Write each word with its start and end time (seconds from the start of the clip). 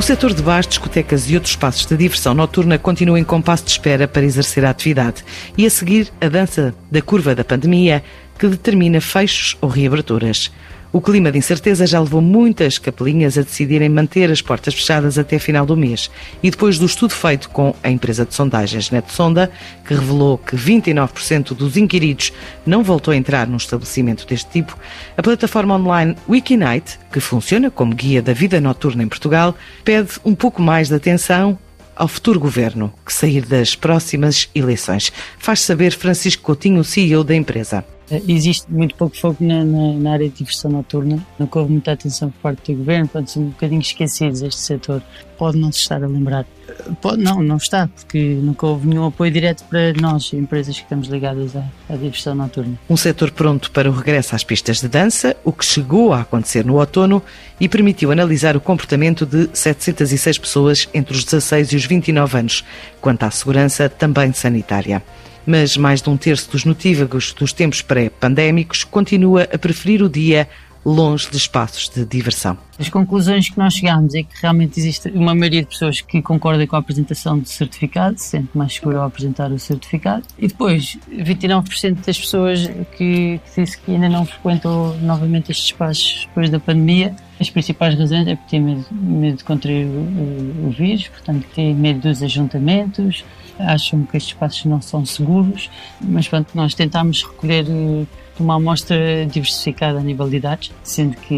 O 0.00 0.02
setor 0.02 0.32
de 0.32 0.42
bares, 0.42 0.66
discotecas 0.66 1.28
e 1.28 1.34
outros 1.34 1.52
espaços 1.52 1.84
de 1.84 1.94
diversão 1.94 2.32
noturna 2.32 2.78
continua 2.78 3.20
em 3.20 3.22
compasso 3.22 3.66
de 3.66 3.72
espera 3.72 4.08
para 4.08 4.24
exercer 4.24 4.64
a 4.64 4.70
atividade 4.70 5.22
e 5.58 5.66
a 5.66 5.70
seguir 5.70 6.10
a 6.18 6.26
dança 6.26 6.74
da 6.90 7.02
curva 7.02 7.34
da 7.34 7.44
pandemia 7.44 8.02
que 8.38 8.48
determina 8.48 8.98
fechos 8.98 9.58
ou 9.60 9.68
reaberturas. 9.68 10.50
O 10.92 11.00
clima 11.00 11.30
de 11.30 11.38
incerteza 11.38 11.86
já 11.86 12.00
levou 12.00 12.20
muitas 12.20 12.76
capelinhas 12.76 13.38
a 13.38 13.42
decidirem 13.42 13.88
manter 13.88 14.28
as 14.28 14.42
portas 14.42 14.74
fechadas 14.74 15.18
até 15.18 15.38
final 15.38 15.64
do 15.64 15.76
mês. 15.76 16.10
E 16.42 16.50
depois 16.50 16.80
do 16.80 16.86
estudo 16.86 17.14
feito 17.14 17.48
com 17.48 17.72
a 17.80 17.88
empresa 17.88 18.26
de 18.26 18.34
sondagens 18.34 18.90
NetSonda, 18.90 19.52
que 19.86 19.94
revelou 19.94 20.36
que 20.36 20.56
29% 20.56 21.54
dos 21.54 21.76
inquiridos 21.76 22.32
não 22.66 22.82
voltou 22.82 23.12
a 23.12 23.16
entrar 23.16 23.46
num 23.46 23.56
estabelecimento 23.56 24.26
deste 24.26 24.50
tipo, 24.50 24.76
a 25.16 25.22
plataforma 25.22 25.76
online 25.76 26.16
Wikinight, 26.28 26.98
que 27.12 27.20
funciona 27.20 27.70
como 27.70 27.94
guia 27.94 28.20
da 28.20 28.32
vida 28.32 28.60
noturna 28.60 29.04
em 29.04 29.08
Portugal, 29.08 29.54
pede 29.84 30.10
um 30.24 30.34
pouco 30.34 30.60
mais 30.60 30.88
de 30.88 30.96
atenção 30.96 31.56
ao 31.94 32.08
futuro 32.08 32.40
governo 32.40 32.92
que 33.06 33.12
sair 33.12 33.42
das 33.46 33.76
próximas 33.76 34.48
eleições. 34.56 35.12
Faz 35.38 35.60
saber 35.60 35.92
Francisco 35.92 36.42
Coutinho, 36.42 36.82
CEO 36.82 37.22
da 37.22 37.36
empresa. 37.36 37.84
Existe 38.26 38.66
muito 38.68 38.94
pouco 38.96 39.16
foco 39.16 39.42
na, 39.42 39.64
na, 39.64 39.92
na, 39.92 40.12
área 40.12 40.28
de 40.28 40.34
diversão 40.36 40.70
noturna, 40.70 41.24
não 41.38 41.48
houve 41.52 41.70
muita 41.70 41.92
atenção 41.92 42.30
por 42.30 42.40
parte 42.40 42.72
do 42.72 42.78
governo, 42.78 43.06
portanto, 43.06 43.30
são 43.30 43.42
um 43.44 43.50
bocadinho 43.50 43.80
esquecidos 43.80 44.42
este 44.42 44.60
setor. 44.60 45.02
Pode 45.38 45.56
não 45.56 45.70
se 45.70 45.78
estar 45.78 46.02
a 46.02 46.06
lembrar. 46.06 46.44
Pode, 47.00 47.22
não, 47.22 47.40
não 47.42 47.56
está, 47.56 47.86
porque 47.88 48.18
nunca 48.42 48.66
houve 48.66 48.86
nenhum 48.86 49.06
apoio 49.06 49.30
direto 49.30 49.64
para 49.64 49.92
nós, 49.94 50.32
empresas 50.32 50.76
que 50.76 50.82
estamos 50.82 51.08
ligadas 51.08 51.54
à, 51.56 51.64
à 51.88 51.96
diversão 51.96 52.34
noturna. 52.34 52.78
Um 52.88 52.96
setor 52.96 53.30
pronto 53.30 53.70
para 53.70 53.88
o 53.88 53.92
regresso 53.92 54.34
às 54.34 54.44
pistas 54.44 54.80
de 54.80 54.88
dança, 54.88 55.36
o 55.44 55.52
que 55.52 55.64
chegou 55.64 56.12
a 56.12 56.20
acontecer 56.20 56.64
no 56.64 56.78
outono 56.78 57.22
e 57.60 57.68
permitiu 57.68 58.10
analisar 58.10 58.56
o 58.56 58.60
comportamento 58.60 59.24
de 59.24 59.48
706 59.52 60.38
pessoas 60.38 60.88
entre 60.92 61.14
os 61.14 61.24
16 61.24 61.72
e 61.72 61.76
os 61.76 61.86
29 61.86 62.38
anos, 62.38 62.64
quanto 63.00 63.22
à 63.22 63.30
segurança 63.30 63.88
também 63.88 64.32
sanitária 64.32 65.02
mas 65.50 65.76
mais 65.76 66.00
de 66.00 66.08
um 66.08 66.16
terço 66.16 66.48
dos 66.52 66.64
notívagos 66.64 67.32
dos 67.32 67.52
tempos 67.52 67.82
pré-pandémicos 67.82 68.84
continua 68.84 69.48
a 69.52 69.58
preferir 69.58 70.00
o 70.00 70.08
dia 70.08 70.48
longe 70.84 71.28
de 71.28 71.36
espaços 71.36 71.88
de 71.88 72.04
diversão. 72.06 72.56
As 72.78 72.88
conclusões 72.88 73.50
que 73.50 73.58
nós 73.58 73.74
chegamos 73.74 74.14
é 74.14 74.22
que 74.22 74.32
realmente 74.40 74.78
existe 74.78 75.08
uma 75.10 75.34
maioria 75.34 75.62
de 75.62 75.68
pessoas 75.68 76.00
que 76.00 76.22
concorda 76.22 76.66
com 76.66 76.76
a 76.76 76.78
apresentação 76.78 77.38
do 77.38 77.48
certificado, 77.48 78.18
se 78.18 78.28
sente 78.28 78.48
mais 78.54 78.74
seguro 78.74 78.98
ao 78.98 79.06
apresentar 79.06 79.50
o 79.50 79.58
certificado, 79.58 80.22
e 80.38 80.46
depois 80.46 80.96
29% 81.12 82.06
das 82.06 82.18
pessoas 82.18 82.66
que, 82.96 83.40
que 83.54 83.60
disse 83.60 83.76
que 83.78 83.90
ainda 83.92 84.08
não 84.08 84.24
frequentou 84.24 84.96
novamente 85.00 85.50
estes 85.50 85.66
espaços 85.66 86.26
depois 86.28 86.48
da 86.48 86.60
pandemia. 86.60 87.14
As 87.40 87.48
principais 87.48 87.98
razões 87.98 88.26
é 88.28 88.36
porque 88.36 88.50
tem 88.50 88.60
medo, 88.60 88.84
medo 88.92 89.38
de 89.38 89.44
contrair 89.44 89.86
o, 89.86 90.66
o, 90.66 90.70
vírus, 90.70 91.08
portanto 91.08 91.46
tem 91.54 91.74
medo 91.74 92.00
dos 92.00 92.22
ajuntamentos, 92.22 93.24
acham 93.58 94.04
que 94.04 94.18
estes 94.18 94.34
espaços 94.34 94.66
não 94.66 94.82
são 94.82 95.06
seguros, 95.06 95.70
mas 96.02 96.28
pronto, 96.28 96.48
nós 96.54 96.74
tentámos 96.74 97.22
recolher 97.22 97.64
eh, 97.66 98.04
uma 98.38 98.56
amostra 98.56 99.26
diversificada 99.26 99.98
a 99.98 100.02
nível 100.02 100.28
de 100.28 100.36
idades, 100.36 100.70
sendo 100.82 101.16
que 101.16 101.34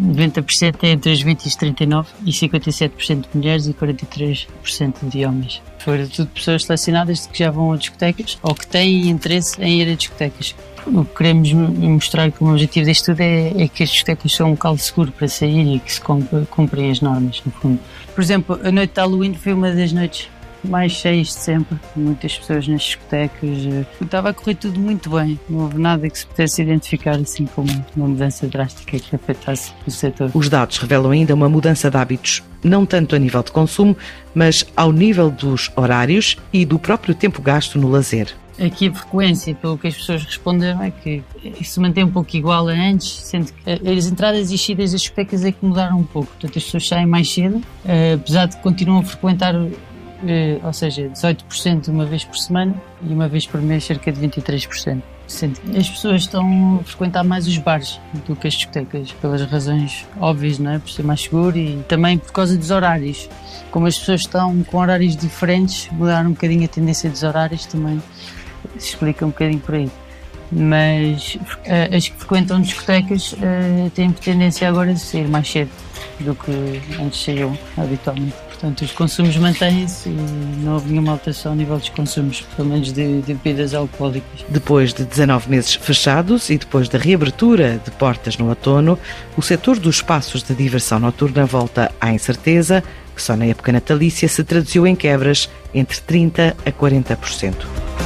90% 0.00 0.76
é 0.82 0.88
entre 0.88 1.12
os 1.12 1.22
20 1.22 1.44
e 1.44 1.48
os 1.48 1.56
39 1.56 2.08
e 2.24 2.30
57% 2.30 3.20
de 3.22 3.28
mulheres 3.34 3.66
e 3.66 3.72
43% 3.72 5.08
de 5.08 5.24
homens. 5.24 5.62
Foram 5.78 6.06
tudo 6.06 6.28
pessoas 6.28 6.64
selecionadas 6.64 7.26
que 7.26 7.38
já 7.38 7.50
vão 7.50 7.72
a 7.72 7.76
discotecas 7.76 8.38
ou 8.42 8.54
que 8.54 8.66
têm 8.66 9.08
interesse 9.08 9.62
em 9.62 9.80
ir 9.80 9.90
a 9.90 9.94
discotecas. 9.94 10.54
O 10.86 11.04
que 11.04 11.16
queremos 11.16 11.52
mostrar 11.52 12.30
como 12.32 12.52
objetivo 12.52 12.86
deste 12.86 13.00
estudo 13.02 13.20
é, 13.20 13.64
é, 13.64 13.68
que 13.68 13.82
as 13.82 13.90
discotecas 13.90 14.32
são 14.32 14.48
um 14.48 14.50
local 14.50 14.78
seguro 14.78 15.10
para 15.10 15.26
sair 15.26 15.76
e 15.76 15.80
que 15.80 15.92
se 15.92 16.00
cumprem 16.00 16.90
as 16.90 17.00
normas, 17.00 17.42
no 17.44 17.52
fundo. 17.52 17.80
Por 18.14 18.22
exemplo, 18.22 18.58
a 18.62 18.70
noite 18.70 18.94
de 18.94 19.00
Halloween 19.00 19.34
foi 19.34 19.52
uma 19.52 19.72
das 19.72 19.92
noites 19.92 20.28
mais 20.66 20.92
cheios 20.92 21.28
de 21.28 21.34
sempre, 21.34 21.78
muitas 21.94 22.38
pessoas 22.38 22.66
nas 22.68 22.82
discotecas. 22.82 23.66
Eh, 23.66 23.84
estava 24.02 24.30
a 24.30 24.34
correr 24.34 24.54
tudo 24.54 24.78
muito 24.80 25.10
bem, 25.10 25.38
não 25.48 25.60
houve 25.60 25.78
nada 25.78 26.08
que 26.08 26.18
se 26.18 26.26
pudesse 26.26 26.62
identificar 26.62 27.16
assim 27.16 27.46
como 27.46 27.68
uma 27.96 28.08
mudança 28.08 28.46
drástica 28.46 28.98
que 28.98 29.14
afetasse 29.14 29.72
o 29.86 29.90
setor. 29.90 30.30
Os 30.34 30.48
dados 30.48 30.78
revelam 30.78 31.10
ainda 31.10 31.34
uma 31.34 31.48
mudança 31.48 31.90
de 31.90 31.96
hábitos, 31.96 32.42
não 32.62 32.84
tanto 32.84 33.14
a 33.14 33.18
nível 33.18 33.42
de 33.42 33.52
consumo, 33.52 33.96
mas 34.34 34.66
ao 34.76 34.92
nível 34.92 35.30
dos 35.30 35.70
horários 35.76 36.36
e 36.52 36.64
do 36.64 36.78
próprio 36.78 37.14
tempo 37.14 37.40
gasto 37.40 37.78
no 37.78 37.88
lazer. 37.88 38.34
Aqui 38.58 38.88
a 38.88 38.94
frequência, 38.94 39.54
pelo 39.54 39.76
que 39.76 39.86
as 39.86 39.94
pessoas 39.94 40.24
responderam, 40.24 40.82
é 40.82 40.90
que 40.90 41.22
se 41.62 41.78
mantém 41.78 42.04
um 42.04 42.10
pouco 42.10 42.34
igual 42.36 42.68
a 42.68 42.72
antes, 42.72 43.08
sendo 43.08 43.52
que 43.52 43.70
as 43.70 44.06
entradas 44.06 44.50
e 44.50 44.56
saídas 44.56 44.92
das 44.92 45.02
discotecas 45.02 45.44
é 45.44 45.52
que 45.52 45.64
mudaram 45.64 45.98
um 45.98 46.04
pouco. 46.04 46.28
Portanto, 46.28 46.58
as 46.58 46.64
pessoas 46.64 46.88
saem 46.88 47.06
mais 47.06 47.30
cedo, 47.30 47.60
eh, 47.84 48.14
apesar 48.14 48.46
de 48.46 48.56
continuam 48.58 49.00
a 49.00 49.02
frequentar 49.02 49.54
eh, 50.26 50.58
ou 50.62 50.72
seja, 50.72 51.08
18% 51.08 51.88
uma 51.88 52.06
vez 52.06 52.24
por 52.24 52.36
semana 52.36 52.74
e 53.02 53.12
uma 53.12 53.28
vez 53.28 53.46
por 53.46 53.60
mês 53.60 53.84
cerca 53.84 54.10
de 54.10 54.20
23%. 54.20 55.02
As 55.76 55.90
pessoas 55.90 56.22
estão 56.22 56.78
a 56.80 56.84
frequentar 56.84 57.24
mais 57.24 57.48
os 57.48 57.58
bares 57.58 58.00
do 58.26 58.36
que 58.36 58.46
as 58.46 58.54
discotecas, 58.54 59.10
pelas 59.12 59.42
razões 59.42 60.06
óbvias, 60.20 60.58
não 60.58 60.70
é? 60.70 60.78
Por 60.78 60.88
ser 60.88 61.02
mais 61.02 61.22
seguro 61.22 61.58
e 61.58 61.82
também 61.88 62.16
por 62.16 62.32
causa 62.32 62.56
dos 62.56 62.70
horários. 62.70 63.28
Como 63.72 63.86
as 63.86 63.98
pessoas 63.98 64.20
estão 64.20 64.62
com 64.64 64.78
horários 64.78 65.16
diferentes, 65.16 65.88
mudar 65.90 66.24
um 66.24 66.30
bocadinho 66.30 66.64
a 66.64 66.68
tendência 66.68 67.10
dos 67.10 67.24
horários 67.24 67.66
também 67.66 68.00
explica 68.76 69.24
um 69.24 69.30
bocadinho 69.30 69.60
por 69.60 69.74
aí. 69.74 69.90
Mas 70.50 71.34
uh, 71.36 71.96
as 71.96 72.08
que 72.08 72.16
frequentam 72.16 72.60
discotecas 72.60 73.32
uh, 73.32 73.90
têm 73.94 74.12
tendência 74.12 74.68
agora 74.68 74.94
de 74.94 75.00
sair 75.00 75.26
mais 75.26 75.50
cedo 75.50 75.70
do 76.20 76.34
que 76.34 76.80
antes 77.00 77.24
saíam 77.24 77.58
habitualmente. 77.76 78.46
Portanto, 78.46 78.82
os 78.82 78.92
consumos 78.92 79.36
mantêm-se 79.36 80.08
e 80.08 80.62
não 80.62 80.74
houve 80.74 80.90
nenhuma 80.90 81.12
alteração 81.12 81.52
a 81.52 81.54
nível 81.54 81.76
dos 81.76 81.90
consumos, 81.90 82.40
pelo 82.56 82.70
menos 82.70 82.90
de, 82.90 83.20
de, 83.20 83.34
bebidas 83.34 83.74
alcoólicas. 83.74 84.46
Depois 84.48 84.94
de 84.94 85.04
19 85.04 85.50
meses 85.50 85.74
fechados 85.74 86.48
e 86.48 86.56
depois 86.56 86.88
da 86.88 86.98
reabertura 86.98 87.78
de 87.84 87.90
portas 87.90 88.38
no 88.38 88.48
outono, 88.48 88.98
o 89.36 89.42
setor 89.42 89.78
dos 89.78 89.96
espaços 89.96 90.42
de 90.42 90.54
diversão 90.54 90.98
noturna 90.98 91.44
volta 91.44 91.92
à 92.00 92.10
incerteza, 92.14 92.82
que 93.14 93.20
só 93.20 93.36
na 93.36 93.44
época 93.44 93.72
natalícia 93.72 94.26
se 94.26 94.42
traduziu 94.42 94.86
em 94.86 94.96
quebras 94.96 95.50
entre 95.74 95.98
30% 96.00 96.54
a 96.64 96.72
40%. 96.72 98.05